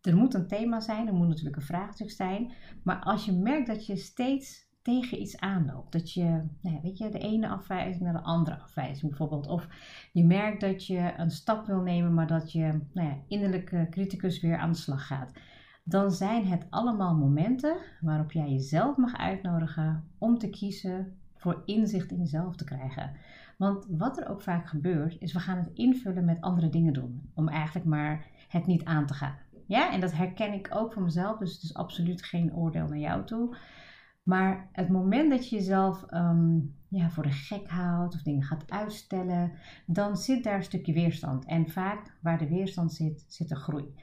Er 0.00 0.16
moet 0.16 0.34
een 0.34 0.46
thema 0.46 0.80
zijn, 0.80 1.06
er 1.06 1.14
moet 1.14 1.28
natuurlijk 1.28 1.56
een 1.56 1.62
vraagstuk 1.62 2.10
zijn. 2.10 2.52
Maar 2.82 3.02
als 3.02 3.24
je 3.24 3.32
merkt 3.32 3.66
dat 3.66 3.86
je 3.86 3.96
steeds 3.96 4.66
tegen 4.82 5.20
iets 5.20 5.38
aanloopt, 5.38 5.92
dat 5.92 6.12
je, 6.12 6.42
nou 6.62 6.80
weet 6.82 6.98
je, 6.98 7.10
de 7.10 7.18
ene 7.18 7.48
afwijzing 7.48 8.04
naar 8.04 8.12
de 8.12 8.22
andere 8.22 8.58
afwijzing 8.58 9.08
bijvoorbeeld. 9.08 9.46
Of 9.46 9.68
je 10.12 10.24
merkt 10.24 10.60
dat 10.60 10.86
je 10.86 11.12
een 11.16 11.30
stap 11.30 11.66
wil 11.66 11.80
nemen, 11.80 12.14
maar 12.14 12.26
dat 12.26 12.52
je 12.52 12.80
nou 12.92 13.08
ja, 13.08 13.16
innerlijke 13.26 13.86
criticus 13.90 14.40
weer 14.40 14.58
aan 14.58 14.72
de 14.72 14.78
slag 14.78 15.06
gaat. 15.06 15.32
Dan 15.88 16.10
zijn 16.10 16.46
het 16.46 16.66
allemaal 16.70 17.14
momenten 17.16 17.76
waarop 18.00 18.32
jij 18.32 18.50
jezelf 18.50 18.96
mag 18.96 19.16
uitnodigen 19.16 20.04
om 20.18 20.38
te 20.38 20.50
kiezen 20.50 21.16
voor 21.36 21.62
inzicht 21.64 22.10
in 22.10 22.18
jezelf 22.18 22.56
te 22.56 22.64
krijgen. 22.64 23.10
Want 23.56 23.86
wat 23.90 24.18
er 24.18 24.28
ook 24.28 24.42
vaak 24.42 24.66
gebeurt, 24.66 25.16
is 25.20 25.32
we 25.32 25.40
gaan 25.40 25.56
het 25.56 25.70
invullen 25.74 26.24
met 26.24 26.40
andere 26.40 26.68
dingen 26.68 26.92
doen. 26.92 27.30
Om 27.34 27.48
eigenlijk 27.48 27.86
maar 27.86 28.26
het 28.48 28.66
niet 28.66 28.84
aan 28.84 29.06
te 29.06 29.14
gaan. 29.14 29.36
Ja, 29.66 29.92
en 29.92 30.00
dat 30.00 30.12
herken 30.12 30.52
ik 30.52 30.68
ook 30.72 30.92
van 30.92 31.02
mezelf, 31.02 31.38
dus 31.38 31.52
het 31.52 31.62
is 31.62 31.74
absoluut 31.74 32.22
geen 32.22 32.54
oordeel 32.54 32.86
naar 32.88 32.98
jou 32.98 33.24
toe. 33.24 33.56
Maar 34.22 34.68
het 34.72 34.88
moment 34.88 35.30
dat 35.30 35.48
je 35.48 35.56
jezelf 35.56 36.04
um, 36.10 36.74
ja, 36.88 37.10
voor 37.10 37.22
de 37.22 37.32
gek 37.32 37.68
houdt 37.68 38.14
of 38.14 38.22
dingen 38.22 38.42
gaat 38.42 38.70
uitstellen, 38.70 39.52
dan 39.86 40.16
zit 40.16 40.44
daar 40.44 40.56
een 40.56 40.62
stukje 40.62 40.92
weerstand. 40.92 41.44
En 41.44 41.68
vaak 41.68 42.16
waar 42.20 42.38
de 42.38 42.48
weerstand 42.48 42.92
zit, 42.92 43.24
zit 43.26 43.50
er 43.50 43.56
groei. 43.56 43.94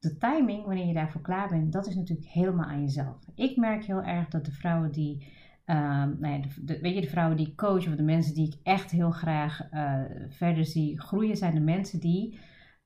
De 0.00 0.16
timing, 0.16 0.64
wanneer 0.64 0.86
je 0.86 0.94
daarvoor 0.94 1.20
klaar 1.20 1.48
bent, 1.48 1.72
dat 1.72 1.86
is 1.86 1.94
natuurlijk 1.94 2.28
helemaal 2.28 2.66
aan 2.66 2.80
jezelf. 2.80 3.18
Ik 3.34 3.56
merk 3.56 3.84
heel 3.84 4.02
erg 4.02 4.28
dat 4.28 4.44
de 4.44 4.52
vrouwen 4.52 4.92
die 4.92 5.38
Um, 5.66 6.16
nou 6.20 6.34
ja, 6.34 6.40
de, 6.62 6.80
weet 6.80 6.94
je, 6.94 7.00
de 7.00 7.08
vrouwen 7.08 7.36
die 7.36 7.46
ik 7.46 7.56
coach 7.56 7.86
of 7.86 7.94
de 7.94 8.02
mensen 8.02 8.34
die 8.34 8.46
ik 8.46 8.58
echt 8.62 8.90
heel 8.90 9.10
graag 9.10 9.72
uh, 9.72 10.02
verder 10.28 10.64
zie 10.64 11.00
groeien, 11.00 11.36
zijn 11.36 11.54
de 11.54 11.60
mensen 11.60 12.00
die 12.00 12.38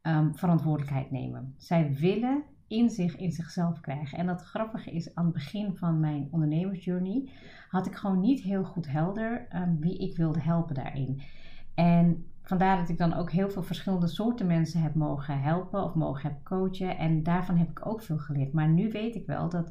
um, 0.02 0.36
verantwoordelijkheid 0.36 1.10
nemen. 1.10 1.54
Zij 1.56 1.94
willen 1.94 2.42
inzicht 2.68 3.18
in 3.18 3.32
zichzelf 3.32 3.80
krijgen. 3.80 4.18
En 4.18 4.26
dat 4.26 4.42
grappige 4.42 4.90
is, 4.90 5.14
aan 5.14 5.24
het 5.24 5.34
begin 5.34 5.76
van 5.76 6.00
mijn 6.00 6.28
ondernemersjourney 6.30 7.28
had 7.68 7.86
ik 7.86 7.94
gewoon 7.94 8.20
niet 8.20 8.42
heel 8.42 8.64
goed 8.64 8.88
helder 8.88 9.46
um, 9.54 9.80
wie 9.80 9.98
ik 9.98 10.16
wilde 10.16 10.40
helpen 10.40 10.74
daarin. 10.74 11.20
En 11.74 12.26
vandaar 12.44 12.76
dat 12.76 12.88
ik 12.88 12.98
dan 12.98 13.14
ook 13.14 13.30
heel 13.30 13.50
veel 13.50 13.62
verschillende 13.62 14.06
soorten 14.06 14.46
mensen 14.46 14.82
heb 14.82 14.94
mogen 14.94 15.40
helpen 15.40 15.84
of 15.84 15.94
mogen 15.94 16.30
heb 16.30 16.44
coachen. 16.44 16.98
En 16.98 17.22
daarvan 17.22 17.56
heb 17.56 17.70
ik 17.70 17.86
ook 17.86 18.02
veel 18.02 18.18
geleerd. 18.18 18.52
Maar 18.52 18.68
nu 18.68 18.90
weet 18.90 19.14
ik 19.14 19.26
wel 19.26 19.48
dat 19.48 19.70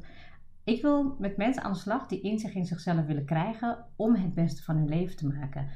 ik 0.64 0.82
wil 0.82 1.16
met 1.18 1.36
mensen 1.36 1.62
aan 1.62 1.72
de 1.72 1.78
slag 1.78 2.06
die 2.06 2.20
inzicht 2.20 2.54
in 2.54 2.66
zichzelf 2.66 3.06
willen 3.06 3.24
krijgen 3.24 3.84
om 3.96 4.14
het 4.14 4.34
beste 4.34 4.62
van 4.62 4.76
hun 4.76 4.88
leven 4.88 5.16
te 5.16 5.26
maken. 5.26 5.68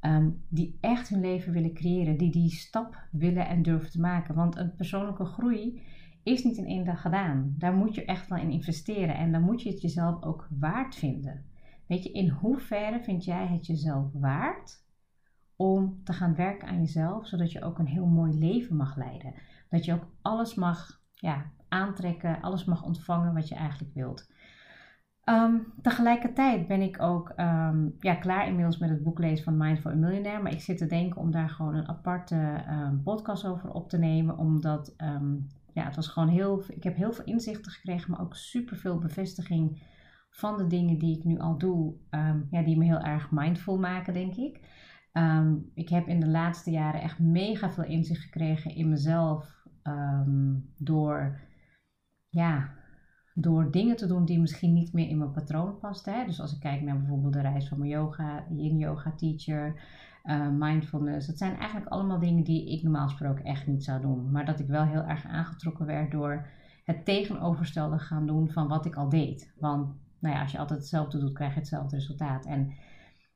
Um, 0.00 0.42
die 0.48 0.78
echt 0.80 1.08
hun 1.08 1.20
leven 1.20 1.52
willen 1.52 1.74
creëren, 1.74 2.16
die 2.16 2.30
die 2.30 2.50
stap 2.50 2.96
willen 3.10 3.48
en 3.48 3.62
durven 3.62 3.90
te 3.90 4.00
maken. 4.00 4.34
Want 4.34 4.56
een 4.56 4.74
persoonlijke 4.74 5.24
groei 5.24 5.82
is 6.22 6.44
niet 6.44 6.56
in 6.56 6.66
één 6.66 6.84
dag 6.84 7.00
gedaan. 7.00 7.54
Daar 7.58 7.72
moet 7.72 7.94
je 7.94 8.04
echt 8.04 8.28
wel 8.28 8.38
in 8.38 8.50
investeren 8.50 9.16
en 9.16 9.32
dan 9.32 9.42
moet 9.42 9.62
je 9.62 9.70
het 9.70 9.80
jezelf 9.80 10.22
ook 10.22 10.48
waard 10.58 10.94
vinden. 10.94 11.44
Weet 11.86 12.02
je, 12.02 12.12
in 12.12 12.28
hoeverre 12.28 13.00
vind 13.00 13.24
jij 13.24 13.46
het 13.46 13.66
jezelf 13.66 14.12
waard 14.12 14.86
om 15.58 16.00
te 16.04 16.12
gaan 16.12 16.34
werken 16.34 16.68
aan 16.68 16.80
jezelf, 16.80 17.26
zodat 17.26 17.52
je 17.52 17.62
ook 17.62 17.78
een 17.78 17.86
heel 17.86 18.06
mooi 18.06 18.38
leven 18.38 18.76
mag 18.76 18.96
leiden? 18.96 19.34
Dat 19.70 19.84
je 19.84 19.92
ook 19.92 20.06
alles 20.22 20.54
mag 20.54 21.00
ja, 21.14 21.44
aantrekken, 21.68 22.40
alles 22.40 22.64
mag 22.64 22.82
ontvangen 22.82 23.34
wat 23.34 23.48
je 23.48 23.54
eigenlijk 23.54 23.94
wilt. 23.94 24.30
Um, 25.24 25.72
tegelijkertijd 25.82 26.66
ben 26.66 26.80
ik 26.80 27.02
ook 27.02 27.32
um, 27.36 27.96
ja, 28.00 28.14
klaar 28.14 28.46
inmiddels 28.46 28.78
met 28.78 28.90
het 28.90 29.02
boek 29.02 29.18
lezen 29.18 29.44
van 29.44 29.56
Mindful 29.56 29.96
Millionaire. 29.96 30.42
Maar 30.42 30.52
ik 30.52 30.60
zit 30.60 30.78
te 30.78 30.86
denken 30.86 31.20
om 31.20 31.30
daar 31.30 31.48
gewoon 31.50 31.74
een 31.74 31.88
aparte 31.88 32.64
um, 32.68 33.02
podcast 33.02 33.46
over 33.46 33.70
op 33.70 33.88
te 33.88 33.98
nemen. 33.98 34.38
Omdat 34.38 34.94
ja, 35.72 35.84
het 35.84 35.96
was 35.96 36.08
gewoon 36.08 36.28
heel. 36.28 36.62
Ik 36.68 36.82
heb 36.82 36.96
heel 36.96 37.12
veel 37.12 37.24
inzichten 37.24 37.72
gekregen, 37.72 38.10
maar 38.10 38.20
ook 38.20 38.36
super 38.36 38.76
veel 38.76 38.98
bevestiging 38.98 39.82
van 40.30 40.56
de 40.56 40.66
dingen 40.66 40.98
die 40.98 41.16
ik 41.16 41.24
nu 41.24 41.38
al 41.38 41.58
doe. 41.58 41.94
ja, 42.50 42.62
die 42.62 42.78
me 42.78 42.84
heel 42.84 43.00
erg 43.00 43.30
mindful 43.30 43.78
maken, 43.78 44.12
denk 44.12 44.34
ik. 44.34 44.60
Ik 45.74 45.88
heb 45.88 46.06
in 46.06 46.20
de 46.20 46.28
laatste 46.28 46.70
jaren 46.70 47.00
echt 47.00 47.18
mega 47.18 47.70
veel 47.70 47.84
inzicht 47.84 48.22
gekregen 48.22 48.74
in 48.74 48.88
mezelf. 48.88 49.56
door 50.78 51.40
ja, 52.28 52.70
door 53.34 53.70
dingen 53.70 53.96
te 53.96 54.06
doen 54.06 54.24
die 54.24 54.40
misschien 54.40 54.72
niet 54.72 54.92
meer 54.92 55.08
in 55.08 55.18
mijn 55.18 55.32
patroon 55.32 55.78
pasten. 55.78 56.26
Dus 56.26 56.40
als 56.40 56.54
ik 56.54 56.60
kijk 56.60 56.82
naar 56.82 56.98
bijvoorbeeld 56.98 57.32
de 57.32 57.40
reis 57.40 57.68
van 57.68 57.78
mijn 57.78 57.90
yoga, 57.90 58.44
yin 58.50 58.78
yoga 58.78 59.12
teacher, 59.16 59.80
uh, 60.24 60.48
mindfulness. 60.48 61.26
Dat 61.26 61.38
zijn 61.38 61.56
eigenlijk 61.56 61.90
allemaal 61.90 62.18
dingen 62.18 62.44
die 62.44 62.72
ik 62.72 62.82
normaal 62.82 63.08
gesproken 63.08 63.44
echt 63.44 63.66
niet 63.66 63.84
zou 63.84 64.00
doen. 64.00 64.30
Maar 64.30 64.44
dat 64.44 64.60
ik 64.60 64.66
wel 64.66 64.84
heel 64.84 65.02
erg 65.02 65.26
aangetrokken 65.26 65.86
werd 65.86 66.10
door 66.10 66.46
het 66.84 67.04
tegenovergestelde 67.04 67.98
gaan 67.98 68.26
doen 68.26 68.50
van 68.50 68.68
wat 68.68 68.86
ik 68.86 68.94
al 68.94 69.08
deed. 69.08 69.52
Want 69.58 69.94
nou 70.18 70.34
ja, 70.34 70.40
als 70.42 70.52
je 70.52 70.58
altijd 70.58 70.78
hetzelfde 70.78 71.18
doet, 71.18 71.32
krijg 71.32 71.52
je 71.52 71.58
hetzelfde 71.58 71.96
resultaat. 71.96 72.46
En 72.46 72.72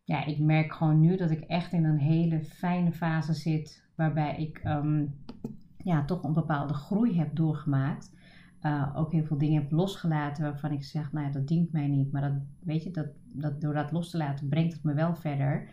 ja, 0.04 0.24
ik 0.24 0.38
merk 0.38 0.72
gewoon 0.72 1.00
nu 1.00 1.16
dat 1.16 1.30
ik 1.30 1.40
echt 1.40 1.72
in 1.72 1.84
een 1.84 1.98
hele 1.98 2.44
fijne 2.44 2.92
fase 2.92 3.34
zit. 3.34 3.84
Waarbij 3.94 4.36
ik 4.36 4.58
ehm, 4.58 5.06
ja, 5.76 6.04
toch 6.04 6.22
een 6.22 6.32
bepaalde 6.32 6.74
groei 6.74 7.18
heb 7.18 7.36
doorgemaakt. 7.36 8.12
Uh, 8.62 8.92
ook 8.94 9.12
heel 9.12 9.24
veel 9.24 9.38
dingen 9.38 9.62
heb 9.62 9.70
losgelaten 9.70 10.42
waarvan 10.42 10.72
ik 10.72 10.84
zeg, 10.84 11.12
nou 11.12 11.26
ja, 11.26 11.32
dat 11.32 11.48
dient 11.48 11.72
mij 11.72 11.86
niet. 11.86 12.12
Maar 12.12 12.22
dat, 12.22 12.32
weet 12.60 12.82
je, 12.82 12.90
dat, 12.90 13.06
dat, 13.32 13.60
door 13.60 13.74
dat 13.74 13.92
los 13.92 14.10
te 14.10 14.16
laten 14.16 14.48
brengt 14.48 14.72
het 14.72 14.82
me 14.82 14.94
wel 14.94 15.14
verder 15.14 15.68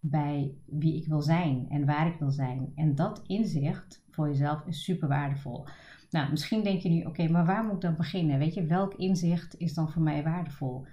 bij 0.00 0.54
wie 0.66 0.96
ik 0.96 1.06
wil 1.06 1.22
zijn 1.22 1.66
en 1.68 1.86
waar 1.86 2.06
ik 2.06 2.18
wil 2.18 2.30
zijn. 2.30 2.72
En 2.74 2.94
dat 2.94 3.22
inzicht 3.26 4.04
voor 4.10 4.28
jezelf 4.28 4.66
is 4.66 4.84
super 4.84 5.08
waardevol. 5.08 5.66
Nou, 6.10 6.30
misschien 6.30 6.62
denk 6.62 6.80
je 6.80 6.88
nu, 6.88 7.02
oké, 7.04 7.28
maar 7.28 7.46
waar 7.46 7.64
moet 7.64 7.74
ik 7.74 7.80
dan 7.80 7.96
beginnen? 7.96 8.38
Weet 8.38 8.54
je, 8.54 8.66
welk 8.66 8.94
inzicht 8.94 9.58
is 9.58 9.74
dan 9.74 9.90
voor 9.90 10.02
mij 10.02 10.22
waardevol? 10.22 10.86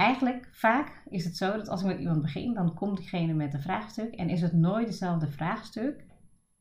Eigenlijk, 0.00 0.48
vaak 0.52 1.02
is 1.08 1.24
het 1.24 1.36
zo 1.36 1.56
dat 1.56 1.68
als 1.68 1.80
ik 1.80 1.86
met 1.86 1.98
iemand 1.98 2.22
begin, 2.22 2.54
dan 2.54 2.74
komt 2.74 2.96
diegene 2.96 3.32
met 3.32 3.54
een 3.54 3.62
vraagstuk 3.62 4.14
en 4.14 4.28
is 4.28 4.40
het 4.40 4.52
nooit 4.52 4.86
dezelfde 4.86 5.28
vraagstuk 5.28 6.04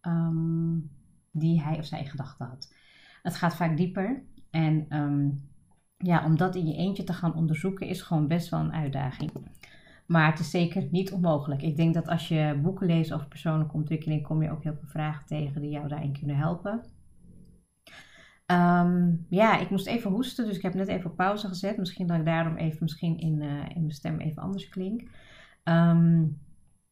um, 0.02 0.92
die 1.32 1.62
hij 1.62 1.78
of 1.78 1.86
zij 1.86 2.06
gedacht 2.06 2.40
had. 2.40 2.74
Het 3.24 3.36
gaat 3.36 3.56
vaak 3.56 3.78
dieper. 3.78 4.24
En 4.50 4.98
um, 4.98 5.50
ja, 5.98 6.26
om 6.26 6.38
dat 6.38 6.56
in 6.56 6.68
je 6.68 6.76
eentje 6.76 7.04
te 7.04 7.14
gaan 7.14 7.36
onderzoeken 7.36 7.88
is 7.88 8.02
gewoon 8.02 8.28
best 8.28 8.50
wel 8.50 8.60
een 8.60 8.74
uitdaging. 8.74 9.32
Maar 10.06 10.30
het 10.30 10.40
is 10.40 10.50
zeker 10.50 10.88
niet 10.92 11.12
onmogelijk. 11.12 11.62
Ik 11.62 11.76
denk 11.76 11.94
dat 11.94 12.08
als 12.08 12.28
je 12.28 12.60
boeken 12.62 12.88
leest 12.88 13.14
over 13.14 13.28
persoonlijke 13.28 13.76
ontwikkeling, 13.76 14.24
kom 14.24 14.44
je 14.44 14.52
ook 14.52 14.64
heel 14.64 14.76
veel 14.76 14.88
vragen 14.88 15.26
tegen 15.26 15.62
die 15.62 15.72
jou 15.72 15.88
daarin 15.88 16.18
kunnen 16.20 16.38
helpen. 16.38 16.84
Um, 18.52 19.26
ja, 19.30 19.60
ik 19.60 19.70
moest 19.70 19.88
even 19.88 20.12
hoesten, 20.12 20.46
dus 20.46 20.56
ik 20.56 20.62
heb 20.62 20.74
net 20.74 20.88
even 20.88 21.10
op 21.10 21.16
pauze 21.16 21.48
gezet. 21.48 21.78
Misschien 21.78 22.08
dat 22.08 22.18
ik 22.18 22.26
daarom 22.26 22.56
even 22.56 22.78
misschien 22.82 23.18
in, 23.18 23.42
uh, 23.42 23.70
in 23.70 23.82
mijn 23.82 23.92
stem 23.92 24.20
even 24.20 24.42
anders 24.42 24.70
klink. 24.70 25.02
Um, 25.64 26.40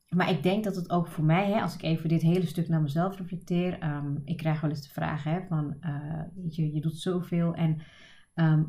maar 0.09 0.29
ik 0.29 0.43
denk 0.43 0.63
dat 0.63 0.75
het 0.75 0.89
ook 0.89 1.07
voor 1.07 1.23
mij, 1.23 1.51
hè, 1.51 1.61
als 1.61 1.73
ik 1.73 1.81
even 1.81 2.09
dit 2.09 2.21
hele 2.21 2.45
stuk 2.45 2.67
naar 2.67 2.81
mezelf 2.81 3.17
reflecteer, 3.17 3.83
um, 3.83 4.21
ik 4.25 4.37
krijg 4.37 4.61
wel 4.61 4.69
eens 4.69 4.81
de 4.81 4.93
vraag 4.93 5.23
hè, 5.23 5.39
van, 5.49 5.75
uh, 5.81 6.21
je, 6.49 6.73
je 6.73 6.81
doet 6.81 6.97
zoveel 6.97 7.53
en 7.53 7.81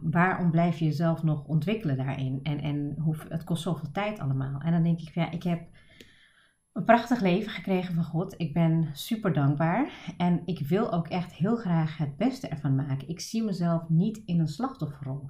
waarom 0.03 0.51
blijf 0.51 0.79
je 0.79 0.85
jezelf 0.85 1.23
nog 1.23 1.45
ontwikkelen 1.45 1.97
daarin? 1.97 2.41
En, 2.43 2.61
en 2.61 2.95
hoe, 2.99 3.17
het 3.29 3.45
kost 3.45 3.63
zoveel 3.63 3.91
tijd 3.91 4.19
allemaal. 4.19 4.61
En 4.61 4.73
dan 4.73 4.83
denk 4.83 5.01
ik, 5.01 5.15
ja, 5.15 5.31
ik 5.31 5.43
heb 5.43 5.61
een 6.79 6.85
prachtig 6.85 7.21
leven 7.21 7.51
gekregen 7.51 7.95
van 7.95 8.05
God. 8.05 8.35
Ik 8.37 8.53
ben 8.53 8.89
super 8.93 9.33
dankbaar 9.33 10.13
en 10.17 10.43
ik 10.45 10.69
wil 10.69 10.93
ook 10.93 11.09
echt 11.09 11.33
heel 11.33 11.57
graag 11.57 11.97
het 11.97 12.17
beste 12.17 12.49
ervan 12.49 12.75
maken. 12.75 13.09
Ik 13.09 13.21
zie 13.21 13.43
mezelf 13.43 13.89
niet 13.89 14.23
in 14.25 14.41
een 14.41 14.49
slachtofferrol. 14.49 15.29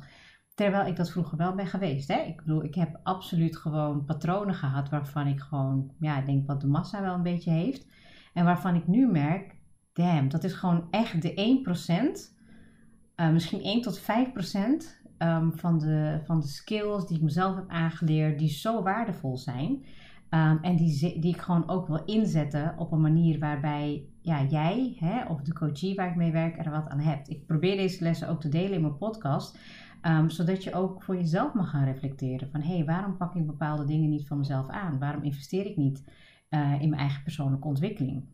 Terwijl 0.54 0.86
ik 0.86 0.96
dat 0.96 1.10
vroeger 1.10 1.38
wel 1.38 1.54
ben 1.54 1.66
geweest. 1.66 2.08
Hè? 2.08 2.20
Ik 2.20 2.36
bedoel, 2.36 2.64
ik 2.64 2.74
heb 2.74 3.00
absoluut 3.02 3.56
gewoon 3.56 4.04
patronen 4.04 4.54
gehad 4.54 4.88
waarvan 4.88 5.26
ik 5.26 5.40
gewoon, 5.40 5.92
ja, 5.98 6.20
denk 6.20 6.46
wat 6.46 6.60
de 6.60 6.66
massa 6.66 7.00
wel 7.00 7.14
een 7.14 7.22
beetje 7.22 7.50
heeft. 7.50 7.86
En 8.34 8.44
waarvan 8.44 8.74
ik 8.74 8.86
nu 8.86 9.06
merk, 9.06 9.56
damn, 9.92 10.28
dat 10.28 10.44
is 10.44 10.52
gewoon 10.52 10.86
echt 10.90 11.22
de 11.22 11.62
1%, 11.64 11.70
uh, 12.00 13.26
eh, 13.26 13.32
misschien 13.32 13.62
1 13.62 13.82
tot 13.82 14.00
5% 14.00 14.04
um, 14.04 14.78
ehm, 15.18 15.50
van, 15.50 15.78
de, 15.78 16.20
van 16.24 16.40
de 16.40 16.46
skills 16.46 17.06
die 17.06 17.16
ik 17.16 17.22
mezelf 17.22 17.54
heb 17.54 17.68
aangeleerd, 17.68 18.38
die 18.38 18.50
zo 18.50 18.82
waardevol 18.82 19.36
zijn. 19.36 19.84
Um, 20.30 20.58
en 20.62 20.76
die, 20.76 21.20
die 21.20 21.34
ik 21.34 21.40
gewoon 21.40 21.68
ook 21.68 21.86
wil 21.86 22.04
inzetten 22.04 22.78
op 22.78 22.92
een 22.92 23.00
manier 23.00 23.38
waarbij 23.38 24.08
ja, 24.20 24.44
jij 24.44 24.96
hè, 24.98 25.24
of 25.24 25.40
de 25.40 25.52
coachie 25.52 25.94
waar 25.94 26.08
ik 26.08 26.16
mee 26.16 26.32
werk 26.32 26.58
er 26.58 26.70
wat 26.70 26.88
aan 26.88 27.00
hebt. 27.00 27.28
Ik 27.28 27.46
probeer 27.46 27.76
deze 27.76 28.02
lessen 28.02 28.28
ook 28.28 28.40
te 28.40 28.48
delen 28.48 28.72
in 28.72 28.80
mijn 28.80 28.98
podcast. 28.98 29.58
Um, 30.02 30.30
zodat 30.30 30.64
je 30.64 30.74
ook 30.74 31.02
voor 31.02 31.16
jezelf 31.16 31.54
mag 31.54 31.70
gaan 31.70 31.84
reflecteren 31.84 32.50
van 32.50 32.60
hé, 32.60 32.74
hey, 32.74 32.84
waarom 32.84 33.16
pak 33.16 33.34
ik 33.34 33.46
bepaalde 33.46 33.84
dingen 33.84 34.10
niet 34.10 34.26
van 34.26 34.38
mezelf 34.38 34.68
aan? 34.68 34.98
Waarom 34.98 35.22
investeer 35.22 35.66
ik 35.66 35.76
niet 35.76 36.04
uh, 36.50 36.80
in 36.80 36.88
mijn 36.88 37.00
eigen 37.00 37.22
persoonlijke 37.22 37.68
ontwikkeling? 37.68 38.24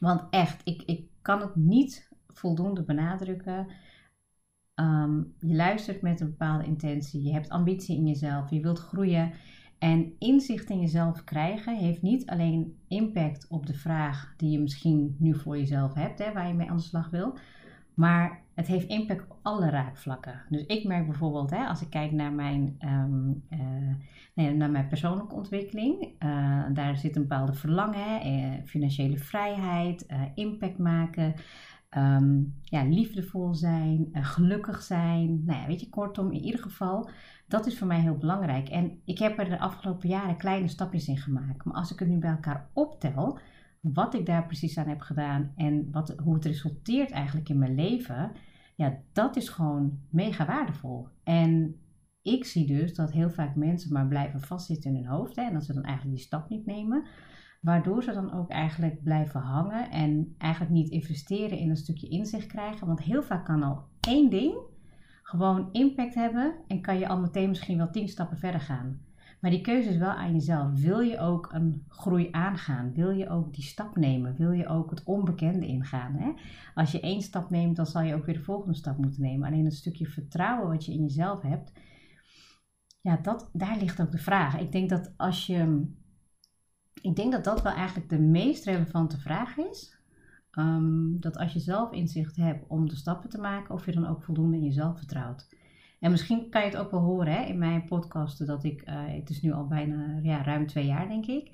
Want 0.00 0.26
echt, 0.30 0.60
ik, 0.64 0.82
ik 0.82 1.08
kan 1.22 1.40
het 1.40 1.56
niet 1.56 2.08
voldoende 2.26 2.82
benadrukken. 2.82 3.66
Um, 4.74 5.34
je 5.38 5.54
luistert 5.54 6.02
met 6.02 6.20
een 6.20 6.30
bepaalde 6.30 6.64
intentie, 6.64 7.22
je 7.22 7.32
hebt 7.32 7.48
ambitie 7.48 7.96
in 7.96 8.06
jezelf, 8.06 8.50
je 8.50 8.60
wilt 8.60 8.78
groeien. 8.78 9.32
En 9.78 10.12
inzicht 10.18 10.70
in 10.70 10.80
jezelf 10.80 11.24
krijgen 11.24 11.76
heeft 11.76 12.02
niet 12.02 12.26
alleen 12.26 12.76
impact 12.88 13.46
op 13.48 13.66
de 13.66 13.74
vraag 13.74 14.34
die 14.36 14.50
je 14.50 14.60
misschien 14.60 15.16
nu 15.18 15.34
voor 15.34 15.58
jezelf 15.58 15.94
hebt, 15.94 16.18
hè, 16.18 16.32
waar 16.32 16.48
je 16.48 16.54
mee 16.54 16.70
aan 16.70 16.76
de 16.76 16.82
slag 16.82 17.10
wil, 17.10 17.36
maar 17.94 18.40
het 18.54 18.66
heeft 18.66 18.88
impact 18.88 19.24
op 19.28 19.36
alle 19.42 19.70
raakvlakken. 19.70 20.42
Dus 20.48 20.66
ik 20.66 20.84
merk 20.84 21.06
bijvoorbeeld, 21.06 21.50
hè, 21.50 21.64
als 21.66 21.82
ik 21.82 21.90
kijk 21.90 22.12
naar 22.12 22.32
mijn, 22.32 22.76
um, 22.80 23.42
nee, 24.34 24.54
naar 24.54 24.70
mijn 24.70 24.88
persoonlijke 24.88 25.34
ontwikkeling, 25.34 26.02
uh, 26.02 26.64
daar 26.72 26.96
zit 26.96 27.16
een 27.16 27.22
bepaalde 27.22 27.54
verlangen, 27.54 28.26
uh, 28.26 28.52
financiële 28.64 29.18
vrijheid, 29.18 30.06
impact 30.34 30.78
maken, 30.78 31.34
um, 31.96 32.54
ja, 32.62 32.84
liefdevol 32.84 33.54
zijn, 33.54 34.08
gelukkig 34.12 34.82
zijn. 34.82 35.44
Nou 35.44 35.60
ja, 35.60 35.66
weet 35.66 35.80
je, 35.80 35.88
kortom, 35.88 36.32
in 36.32 36.44
ieder 36.44 36.60
geval, 36.60 37.10
dat 37.46 37.66
is 37.66 37.78
voor 37.78 37.86
mij 37.86 38.00
heel 38.00 38.16
belangrijk. 38.16 38.68
En 38.68 39.00
ik 39.04 39.18
heb 39.18 39.38
er 39.38 39.48
de 39.48 39.58
afgelopen 39.58 40.08
jaren 40.08 40.36
kleine 40.36 40.68
stapjes 40.68 41.08
in 41.08 41.18
gemaakt. 41.18 41.64
Maar 41.64 41.74
als 41.74 41.92
ik 41.92 41.98
het 41.98 42.08
nu 42.08 42.18
bij 42.18 42.30
elkaar 42.30 42.70
optel, 42.72 43.38
wat 43.80 44.14
ik 44.14 44.26
daar 44.26 44.46
precies 44.46 44.78
aan 44.78 44.88
heb 44.88 45.00
gedaan 45.00 45.52
en 45.56 45.90
wat, 45.90 46.14
hoe 46.22 46.34
het 46.34 46.44
resulteert 46.44 47.10
eigenlijk 47.10 47.48
in 47.48 47.58
mijn 47.58 47.74
leven, 47.74 48.32
ja, 48.76 48.98
dat 49.12 49.36
is 49.36 49.48
gewoon 49.48 49.98
mega 50.10 50.46
waardevol. 50.46 51.08
En 51.24 51.76
ik 52.22 52.44
zie 52.44 52.66
dus 52.66 52.94
dat 52.94 53.12
heel 53.12 53.30
vaak 53.30 53.56
mensen 53.56 53.92
maar 53.92 54.08
blijven 54.08 54.40
vastzitten 54.40 54.90
in 54.90 54.96
hun 54.96 55.06
hoofd 55.06 55.36
hè, 55.36 55.42
en 55.42 55.52
dat 55.52 55.64
ze 55.64 55.72
dan 55.72 55.82
eigenlijk 55.82 56.16
die 56.16 56.26
stap 56.26 56.48
niet 56.48 56.66
nemen. 56.66 57.06
Waardoor 57.60 58.02
ze 58.02 58.12
dan 58.12 58.32
ook 58.32 58.50
eigenlijk 58.50 59.02
blijven 59.02 59.40
hangen 59.40 59.90
en 59.90 60.34
eigenlijk 60.38 60.72
niet 60.72 60.90
investeren 60.90 61.58
in 61.58 61.70
een 61.70 61.76
stukje 61.76 62.08
inzicht 62.08 62.46
krijgen. 62.46 62.86
Want 62.86 63.02
heel 63.02 63.22
vaak 63.22 63.44
kan 63.44 63.62
al 63.62 63.84
één 64.00 64.30
ding 64.30 64.54
gewoon 65.22 65.68
impact 65.72 66.14
hebben 66.14 66.54
en 66.66 66.80
kan 66.80 66.98
je 66.98 67.08
al 67.08 67.20
meteen 67.20 67.48
misschien 67.48 67.76
wel 67.76 67.90
tien 67.90 68.08
stappen 68.08 68.38
verder 68.38 68.60
gaan. 68.60 69.00
Maar 69.40 69.50
die 69.50 69.60
keuze 69.60 69.88
is 69.88 69.96
wel 69.96 70.10
aan 70.10 70.32
jezelf. 70.32 70.80
Wil 70.80 71.00
je 71.00 71.18
ook 71.18 71.48
een 71.52 71.84
groei 71.88 72.28
aangaan? 72.30 72.92
Wil 72.94 73.10
je 73.10 73.28
ook 73.28 73.54
die 73.54 73.64
stap 73.64 73.96
nemen? 73.96 74.36
Wil 74.36 74.52
je 74.52 74.66
ook 74.66 74.90
het 74.90 75.04
onbekende 75.04 75.66
ingaan? 75.66 76.14
Hè? 76.14 76.32
Als 76.74 76.92
je 76.92 77.00
één 77.00 77.22
stap 77.22 77.50
neemt, 77.50 77.76
dan 77.76 77.86
zal 77.86 78.02
je 78.02 78.14
ook 78.14 78.24
weer 78.24 78.34
de 78.34 78.44
volgende 78.44 78.76
stap 78.76 78.98
moeten 78.98 79.22
nemen. 79.22 79.46
Alleen 79.46 79.64
een 79.64 79.70
stukje 79.70 80.06
vertrouwen 80.06 80.68
wat 80.68 80.84
je 80.84 80.92
in 80.92 81.02
jezelf 81.02 81.42
hebt, 81.42 81.72
ja, 83.00 83.16
dat, 83.16 83.50
daar 83.52 83.78
ligt 83.78 84.00
ook 84.00 84.12
de 84.12 84.18
vraag. 84.18 84.58
Ik 84.58 84.72
denk 84.72 84.88
dat 84.88 85.12
als 85.16 85.46
je. 85.46 85.86
Ik 87.02 87.16
denk 87.16 87.32
dat 87.32 87.44
dat 87.44 87.62
wel 87.62 87.72
eigenlijk 87.72 88.08
de 88.08 88.18
meest 88.18 88.64
relevante 88.64 89.18
vraag 89.18 89.56
is. 89.56 89.96
Um, 90.52 91.20
dat 91.20 91.36
als 91.38 91.52
je 91.52 91.58
zelf 91.58 91.92
inzicht 91.92 92.36
hebt 92.36 92.64
om 92.68 92.88
de 92.88 92.96
stappen 92.96 93.30
te 93.30 93.40
maken, 93.40 93.74
of 93.74 93.86
je 93.86 93.92
dan 93.92 94.06
ook 94.06 94.22
voldoende 94.22 94.56
in 94.56 94.64
jezelf 94.64 94.98
vertrouwt. 94.98 95.48
En 96.00 96.10
misschien 96.10 96.50
kan 96.50 96.60
je 96.60 96.66
het 96.66 96.76
ook 96.76 96.90
wel 96.90 97.00
horen 97.00 97.32
hè, 97.32 97.42
in 97.42 97.58
mijn 97.58 97.84
podcasten 97.84 98.46
dat 98.46 98.64
ik, 98.64 98.82
uh, 98.88 98.94
het 99.06 99.30
is 99.30 99.42
nu 99.42 99.52
al 99.52 99.66
bijna 99.66 100.18
ja, 100.22 100.42
ruim 100.42 100.66
twee 100.66 100.86
jaar 100.86 101.08
denk 101.08 101.26
ik. 101.26 101.50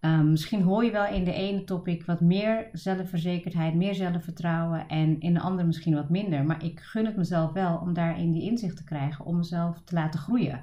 Um, 0.00 0.30
misschien 0.30 0.62
hoor 0.62 0.84
je 0.84 0.90
wel 0.90 1.06
in 1.06 1.24
de 1.24 1.32
ene 1.32 1.64
topic 1.64 2.04
wat 2.04 2.20
meer 2.20 2.68
zelfverzekerdheid, 2.72 3.74
meer 3.74 3.94
zelfvertrouwen 3.94 4.88
en 4.88 5.20
in 5.20 5.34
de 5.34 5.40
andere 5.40 5.66
misschien 5.66 5.94
wat 5.94 6.08
minder. 6.10 6.44
Maar 6.44 6.64
ik 6.64 6.80
gun 6.80 7.06
het 7.06 7.16
mezelf 7.16 7.52
wel 7.52 7.78
om 7.78 7.92
daarin 7.92 8.32
die 8.32 8.50
inzicht 8.50 8.76
te 8.76 8.84
krijgen, 8.84 9.24
om 9.24 9.36
mezelf 9.36 9.80
te 9.84 9.94
laten 9.94 10.20
groeien. 10.20 10.62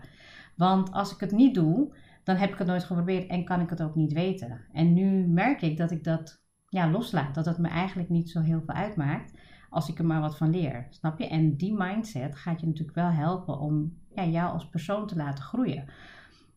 Want 0.55 0.91
als 0.91 1.13
ik 1.13 1.19
het 1.19 1.31
niet 1.31 1.55
doe, 1.55 1.93
dan 2.31 2.39
heb 2.39 2.51
ik 2.51 2.57
het 2.57 2.67
nooit 2.67 2.83
geprobeerd 2.83 3.27
en 3.27 3.45
kan 3.45 3.61
ik 3.61 3.69
het 3.69 3.81
ook 3.81 3.95
niet 3.95 4.13
weten. 4.13 4.61
En 4.71 4.93
nu 4.93 5.27
merk 5.27 5.61
ik 5.61 5.77
dat 5.77 5.91
ik 5.91 6.03
dat 6.03 6.43
ja, 6.67 6.89
loslaat, 6.89 7.35
dat 7.35 7.45
het 7.45 7.57
me 7.57 7.67
eigenlijk 7.67 8.09
niet 8.09 8.29
zo 8.29 8.41
heel 8.41 8.61
veel 8.65 8.75
uitmaakt. 8.75 9.33
als 9.69 9.89
ik 9.89 9.99
er 9.99 10.05
maar 10.05 10.21
wat 10.21 10.37
van 10.37 10.49
leer. 10.49 10.87
Snap 10.89 11.19
je? 11.19 11.27
En 11.27 11.57
die 11.57 11.73
mindset 11.77 12.35
gaat 12.35 12.59
je 12.59 12.65
natuurlijk 12.65 12.95
wel 12.95 13.09
helpen 13.09 13.59
om 13.59 13.97
ja, 14.15 14.25
jou 14.25 14.53
als 14.53 14.69
persoon 14.69 15.07
te 15.07 15.15
laten 15.15 15.43
groeien. 15.43 15.85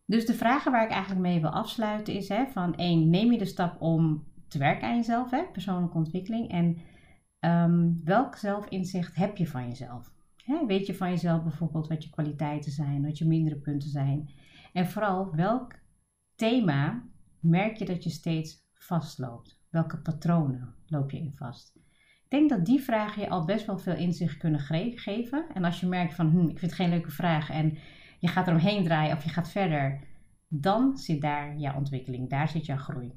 Dus 0.06 0.26
de 0.26 0.34
vragen 0.34 0.72
waar 0.72 0.84
ik 0.84 0.90
eigenlijk 0.90 1.20
mee 1.20 1.40
wil 1.40 1.50
afsluiten 1.50 2.14
is: 2.14 2.28
hè, 2.28 2.46
van 2.46 2.76
één, 2.76 3.10
neem 3.10 3.32
je 3.32 3.38
de 3.38 3.44
stap 3.44 3.80
om 3.80 4.24
te 4.48 4.58
werken 4.58 4.88
aan 4.88 4.96
jezelf, 4.96 5.30
hè, 5.30 5.42
persoonlijke 5.52 5.96
ontwikkeling. 5.96 6.50
En 6.50 6.78
ehm, 7.38 7.90
welk 8.04 8.36
zelfinzicht 8.36 9.14
heb 9.14 9.36
je 9.36 9.46
van 9.46 9.68
jezelf? 9.68 10.12
Hè, 10.44 10.66
weet 10.66 10.86
je 10.86 10.94
van 10.94 11.10
jezelf 11.10 11.42
bijvoorbeeld 11.42 11.88
wat 11.88 12.04
je 12.04 12.10
kwaliteiten 12.10 12.72
zijn, 12.72 13.02
wat 13.02 13.18
je 13.18 13.26
mindere 13.26 13.56
punten 13.56 13.90
zijn? 13.90 14.28
En 14.74 14.86
vooral, 14.86 15.34
welk 15.34 15.72
thema 16.34 17.02
merk 17.40 17.76
je 17.76 17.84
dat 17.84 18.04
je 18.04 18.10
steeds 18.10 18.68
vastloopt? 18.74 19.58
Welke 19.70 19.98
patronen 19.98 20.74
loop 20.86 21.10
je 21.10 21.18
in 21.18 21.32
vast? 21.34 21.72
Ik 22.24 22.30
denk 22.30 22.50
dat 22.50 22.64
die 22.64 22.80
vragen 22.80 23.22
je 23.22 23.28
al 23.28 23.44
best 23.44 23.66
wel 23.66 23.78
veel 23.78 23.96
inzicht 23.96 24.36
kunnen 24.36 24.60
geven. 24.60 25.46
En 25.54 25.64
als 25.64 25.80
je 25.80 25.86
merkt 25.86 26.14
van, 26.14 26.30
hm, 26.30 26.48
ik 26.48 26.58
vind 26.58 26.60
het 26.60 26.72
geen 26.72 26.88
leuke 26.88 27.10
vraag 27.10 27.50
en 27.50 27.78
je 28.18 28.28
gaat 28.28 28.46
eromheen 28.46 28.84
draaien 28.84 29.16
of 29.16 29.24
je 29.24 29.30
gaat 29.30 29.50
verder, 29.50 30.00
dan 30.48 30.96
zit 30.96 31.20
daar 31.20 31.56
jouw 31.56 31.76
ontwikkeling, 31.76 32.30
daar 32.30 32.48
zit 32.48 32.66
jouw 32.66 32.76
groei. 32.76 33.12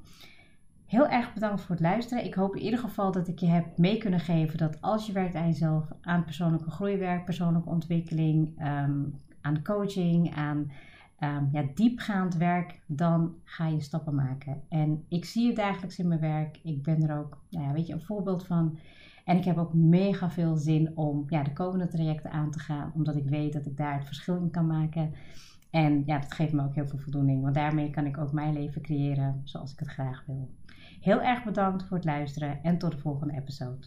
Heel 0.86 1.08
erg 1.08 1.32
bedankt 1.34 1.60
voor 1.60 1.70
het 1.70 1.84
luisteren. 1.84 2.24
Ik 2.24 2.34
hoop 2.34 2.56
in 2.56 2.62
ieder 2.62 2.78
geval 2.78 3.12
dat 3.12 3.28
ik 3.28 3.38
je 3.38 3.46
heb 3.46 3.78
mee 3.78 3.98
kunnen 3.98 4.20
geven 4.20 4.58
dat 4.58 4.80
als 4.80 5.06
je 5.06 5.12
werkt 5.12 5.34
aan 5.34 5.46
jezelf, 5.46 5.88
aan 6.00 6.24
persoonlijke 6.24 6.70
groeiwerk, 6.70 7.24
persoonlijke 7.24 7.68
ontwikkeling, 7.68 8.58
ehm, 8.58 9.04
aan 9.40 9.62
coaching, 9.62 10.34
aan 10.34 10.70
um, 11.20 11.48
ja, 11.52 11.64
diepgaand 11.74 12.36
werk, 12.36 12.80
dan 12.86 13.34
ga 13.44 13.66
je 13.66 13.80
stappen 13.80 14.14
maken. 14.14 14.62
En 14.68 15.04
ik 15.08 15.24
zie 15.24 15.46
het 15.46 15.56
dagelijks 15.56 15.98
in 15.98 16.08
mijn 16.08 16.20
werk. 16.20 16.60
Ik 16.62 16.82
ben 16.82 17.08
er 17.08 17.18
ook, 17.18 17.38
nou 17.50 17.66
ja, 17.66 17.72
weet 17.72 17.86
je, 17.86 17.92
een 17.92 18.02
voorbeeld 18.02 18.46
van. 18.46 18.78
En 19.24 19.36
ik 19.36 19.44
heb 19.44 19.56
ook 19.56 19.74
mega 19.74 20.30
veel 20.30 20.56
zin 20.56 20.96
om 20.96 21.24
ja, 21.28 21.42
de 21.42 21.52
komende 21.52 21.88
trajecten 21.88 22.30
aan 22.30 22.50
te 22.50 22.58
gaan, 22.58 22.92
omdat 22.94 23.16
ik 23.16 23.28
weet 23.28 23.52
dat 23.52 23.66
ik 23.66 23.76
daar 23.76 23.94
het 23.94 24.06
verschil 24.06 24.36
in 24.36 24.50
kan 24.50 24.66
maken. 24.66 25.12
En 25.70 26.02
ja, 26.06 26.18
dat 26.18 26.34
geeft 26.34 26.52
me 26.52 26.64
ook 26.64 26.74
heel 26.74 26.86
veel 26.86 26.98
voldoening, 26.98 27.42
want 27.42 27.54
daarmee 27.54 27.90
kan 27.90 28.06
ik 28.06 28.18
ook 28.18 28.32
mijn 28.32 28.52
leven 28.52 28.82
creëren 28.82 29.40
zoals 29.44 29.72
ik 29.72 29.78
het 29.78 29.88
graag 29.88 30.24
wil. 30.26 30.50
Heel 31.00 31.22
erg 31.22 31.44
bedankt 31.44 31.84
voor 31.84 31.96
het 31.96 32.06
luisteren 32.06 32.62
en 32.62 32.78
tot 32.78 32.90
de 32.90 32.98
volgende 32.98 33.34
episode. 33.34 33.86